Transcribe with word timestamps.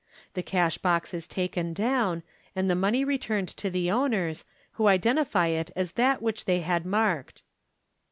The 0.33 0.41
cash 0.41 0.79
box 0.79 1.13
is 1.13 1.27
taken 1.27 1.73
down, 1.73 2.23
and 2.55 2.67
the 2.67 2.73
money 2.73 3.03
returned 3.05 3.49
to 3.49 3.69
the 3.69 3.91
owners, 3.91 4.45
who 4.71 4.87
identify 4.87 5.49
it 5.49 5.69
as 5.75 5.91
that 5.91 6.23
which 6.23 6.45
they 6.45 6.61
had 6.61 6.87
marked. 6.87 7.43